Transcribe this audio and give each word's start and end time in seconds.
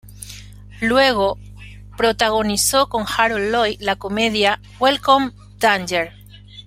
Luego, 0.79 1.37
protagonizó 1.95 2.89
con 2.89 3.05
Harold 3.05 3.51
Lloyd 3.53 3.79
la 3.81 3.97
comedia 3.97 4.59
"Welcome 4.79 5.29
Danger". 5.59 6.11